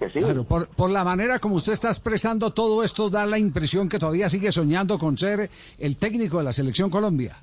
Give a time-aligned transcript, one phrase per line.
[0.00, 0.20] que sí.
[0.48, 4.28] por, por, la manera como usted está expresando todo esto, da la impresión que todavía
[4.28, 7.36] sigue soñando con ser el técnico de la Selección Colombia.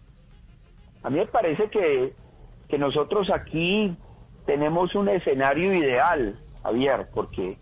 [1.04, 2.12] A mí me parece que,
[2.68, 3.96] que nosotros aquí
[4.46, 7.58] tenemos un escenario ideal, Javier, porque,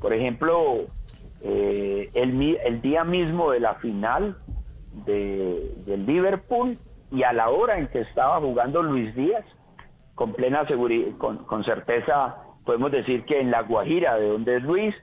[0.00, 0.86] por ejemplo,
[1.42, 4.38] eh, el, el día mismo de la final
[5.06, 6.78] de, del Liverpool
[7.10, 9.44] y a la hora en que estaba jugando Luis Díaz,
[10.14, 14.94] con plena seguridad, con, certeza podemos decir que en La Guajira, de donde es Luis,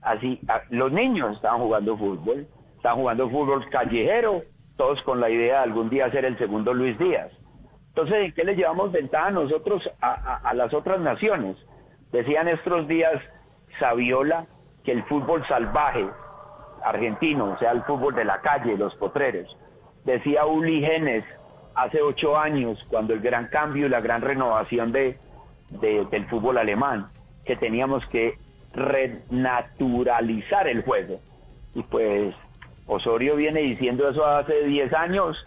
[0.00, 0.40] así
[0.70, 4.42] los niños estaban jugando fútbol, estaban jugando fútbol callejero,
[4.76, 7.30] todos con la idea de algún día ser el segundo Luis Díaz.
[7.88, 11.56] Entonces, ¿en qué le llevamos ventaja nosotros a, a las otras naciones?
[12.10, 13.22] Decían estos días
[13.78, 14.46] Saviola
[14.84, 16.06] que el fútbol salvaje
[16.84, 19.56] argentino, o sea, el fútbol de la calle, los potreros.
[20.04, 21.24] Decía Uli Genes
[21.74, 25.16] hace ocho años, cuando el gran cambio y la gran renovación de,
[25.80, 27.08] del fútbol alemán,
[27.44, 28.38] que teníamos que
[28.74, 31.20] renaturalizar el juego.
[31.74, 32.34] Y pues
[32.86, 35.46] Osorio viene diciendo eso hace diez años,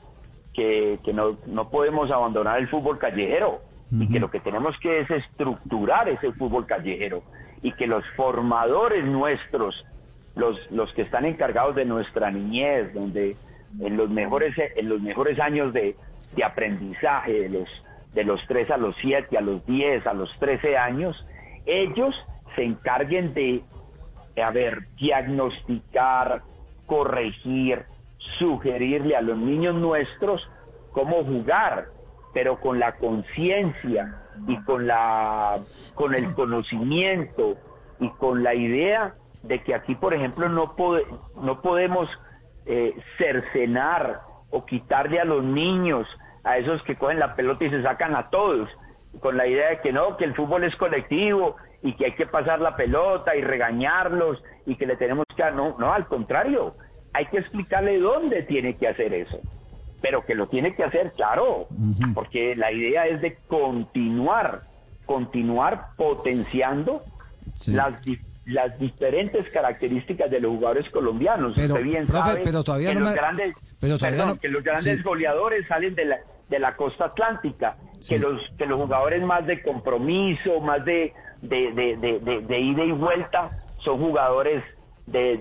[0.54, 3.60] que, no, no podemos abandonar el fútbol callejero
[3.92, 7.24] y que lo que tenemos que es estructurar ese fútbol callejero
[7.62, 9.86] y que los formadores nuestros,
[10.36, 13.36] los, los que están encargados de nuestra niñez, donde
[13.80, 15.96] en los mejores, en los mejores años de,
[16.36, 17.70] de aprendizaje, de los,
[18.16, 21.28] de los 3 a los 7, a los 10, a los 13 años,
[21.66, 22.16] ellos
[22.56, 23.62] se encarguen de,
[24.98, 26.42] diagnosticar,
[26.86, 27.84] corregir,
[28.40, 30.50] sugerirle a los niños nuestros
[30.92, 31.88] cómo jugar,
[32.34, 35.60] pero con la conciencia y con la
[35.94, 37.58] con el conocimiento
[38.00, 40.76] y con la idea de que aquí, por ejemplo, no
[41.42, 42.10] no podemos
[42.66, 44.22] eh, cercenar
[44.52, 46.08] o quitarle a los niños,
[46.46, 48.70] a esos que cogen la pelota y se sacan a todos,
[49.20, 52.26] con la idea de que no, que el fútbol es colectivo y que hay que
[52.26, 55.44] pasar la pelota y regañarlos y que le tenemos que...
[55.52, 56.76] No, no, al contrario,
[57.14, 59.40] hay que explicarle dónde tiene que hacer eso
[60.06, 61.68] pero que lo tiene que hacer, claro,
[62.14, 64.62] porque la idea es de continuar,
[65.08, 67.02] continuar potenciando
[67.66, 67.96] las,
[68.46, 71.54] las diferentes características de los jugadores colombianos.
[71.56, 72.06] Pero, bien
[72.44, 73.56] pero todavía que no los grandes,
[74.40, 76.18] que los grandes goleadores salen de la,
[76.50, 77.76] de la costa atlántica,
[78.08, 82.92] que los que los jugadores más de compromiso, más de, de, de, de ida y
[82.92, 84.64] vuelta, son jugadores
[85.08, 85.38] de,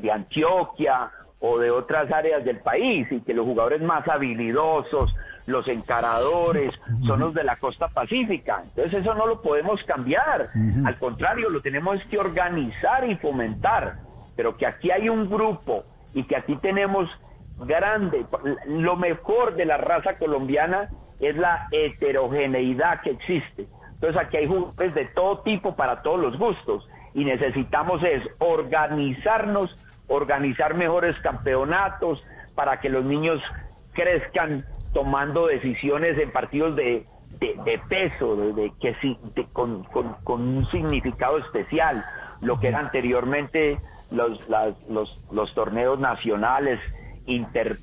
[0.00, 5.14] de Antioquia o de otras áreas del país y que los jugadores más habilidosos,
[5.46, 6.72] los encaradores,
[7.06, 8.62] son los de la costa pacífica.
[8.64, 10.48] Entonces eso no lo podemos cambiar.
[10.86, 13.96] Al contrario, lo tenemos que organizar y fomentar.
[14.36, 17.10] Pero que aquí hay un grupo y que aquí tenemos
[17.58, 18.26] grande,
[18.66, 23.66] lo mejor de la raza colombiana es la heterogeneidad que existe.
[23.94, 29.78] Entonces aquí hay jugadores de todo tipo para todos los gustos y necesitamos es organizarnos
[30.08, 32.22] organizar mejores campeonatos
[32.54, 33.40] para que los niños
[33.92, 37.06] crezcan tomando decisiones en partidos de,
[37.40, 38.94] de, peso, de, que
[39.52, 42.04] con, con, un significado especial,
[42.40, 43.78] lo que era anteriormente
[44.10, 44.38] los,
[44.88, 46.78] los, los, torneos nacionales,
[47.26, 47.78] inter,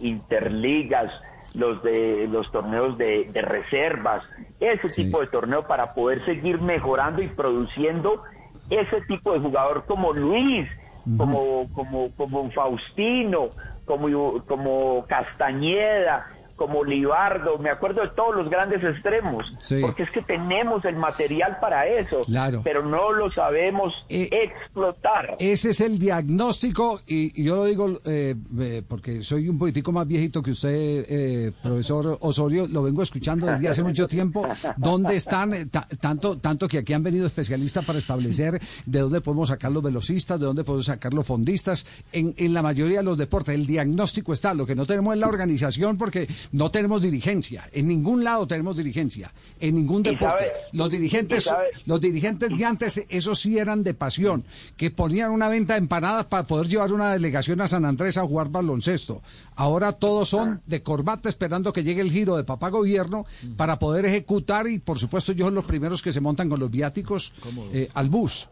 [0.00, 1.12] interligas,
[1.54, 4.24] los de los torneos de, reservas,
[4.60, 8.22] ese tipo de torneo para poder seguir mejorando y produciendo
[8.68, 10.68] ese tipo de jugador como Luis,
[11.16, 13.48] como, como, como Faustino,
[13.84, 19.46] como, como Castañeda, como Libardo, me acuerdo de todos los grandes extremos,
[19.82, 22.22] porque es que tenemos el material para eso,
[22.64, 25.36] pero no lo sabemos eh, explotar.
[25.38, 30.06] Ese es el diagnóstico, y, yo lo digo eh, eh, porque soy un poquitico más
[30.06, 35.68] viejito que usted, profesor Osorio, lo vengo escuchando desde hace mucho tiempo, ¿dónde están,
[36.00, 40.40] tanto, tanto que aquí han venido especialistas para establecer de dónde podemos sacar los velocistas,
[40.40, 44.32] de dónde podemos sacar los fondistas, en, en la mayoría de los deportes, el diagnóstico
[44.32, 47.68] está, lo que no tenemos es la organización porque no tenemos dirigencia.
[47.72, 49.32] En ningún lado tenemos dirigencia.
[49.60, 50.52] En ningún deporte.
[50.72, 51.52] los dirigentes,
[51.86, 54.44] los dirigentes de antes, esos sí eran de pasión,
[54.76, 58.22] que ponían una venta de empanadas para poder llevar una delegación a San Andrés a
[58.22, 59.22] jugar baloncesto.
[59.54, 63.26] Ahora todos son de corbata esperando que llegue el giro de papá gobierno
[63.56, 66.70] para poder ejecutar y por supuesto ellos son los primeros que se montan con los
[66.70, 67.32] viáticos
[67.72, 68.48] eh, al bus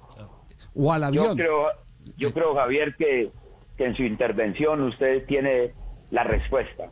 [0.74, 1.28] o al avión.
[1.28, 1.66] Yo creo,
[2.16, 3.30] yo creo Javier, que,
[3.76, 5.72] que en su intervención usted tiene
[6.10, 6.90] la respuesta.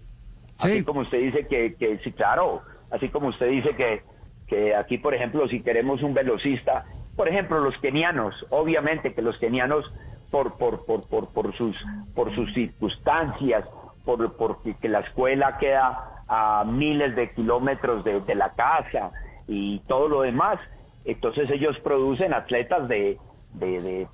[0.63, 4.03] Así como usted dice que, que, sí, claro, así como usted dice que,
[4.47, 6.85] que aquí, por ejemplo, si queremos un velocista,
[7.17, 9.93] por ejemplo, los kenianos, obviamente que los kenianos,
[10.31, 11.77] por, por, por, por, por sus,
[12.15, 13.65] por sus circunstancias,
[14.05, 19.11] por, porque la escuela queda a miles de kilómetros de, de la casa
[19.47, 20.59] y todo lo demás,
[21.05, 23.19] entonces ellos producen atletas de,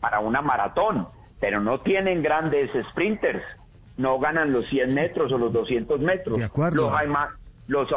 [0.01, 1.09] para una maratón,
[1.41, 3.43] pero no tienen grandes sprinters,
[3.99, 6.39] no ganan los 100 metros o los 200 metros.
[6.39, 6.91] De acuerdo.
[7.67, 7.91] Los,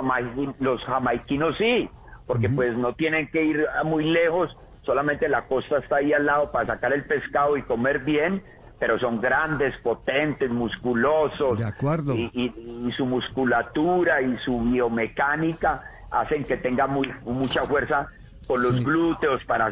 [0.59, 1.89] los, jamaiquinos sí,
[2.27, 6.51] porque pues no tienen que ir muy lejos, solamente la costa está ahí al lado
[6.51, 8.43] para sacar el pescado y comer bien,
[8.79, 11.57] pero son grandes, potentes, musculosos.
[11.57, 12.15] De acuerdo.
[12.15, 18.07] Y, su musculatura y su biomecánica hacen que tenga muy, mucha fuerza
[18.47, 19.71] con los glúteos para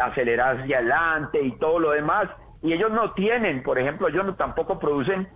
[0.00, 2.28] acelerar hacia adelante y todo lo demás.
[2.62, 5.28] Y ellos no tienen, por ejemplo, ellos no, tampoco producen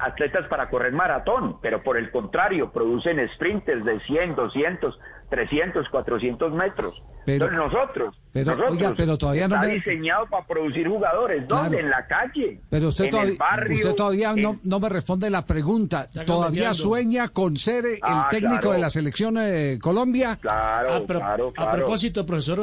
[0.00, 4.98] atletas para correr maratón, pero por el contrario, producen sprinters de 100, 200,
[5.30, 7.02] 300, 400 metros.
[7.24, 11.46] Pero, Entonces nosotros, pero, nosotros pero todavía está no diseñado para producir jugadores.
[11.46, 11.78] ¿Dónde?
[11.78, 12.60] En la calle.
[12.68, 16.08] Pero usted en todavía, el barrio, usted todavía no, no, me responde la pregunta.
[16.26, 18.72] ¿Todavía sueña con ser el Ah, técnico claro.
[18.72, 20.36] de la selección eh, Colombia?
[20.42, 21.76] Claro, a, pro- claro, a claro.
[21.78, 22.58] propósito, profesor